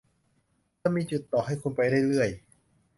[0.81, 2.29] จะมีจุดต่อให้คุณไปได้เรื่อย